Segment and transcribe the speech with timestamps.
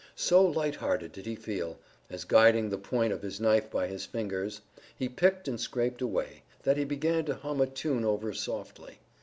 [0.15, 1.77] So light hearted did he feel,
[2.09, 4.61] as guiding the point of his knife by his fingers,
[4.97, 8.97] he picked and scraped away, that he began to hum a tune over softly.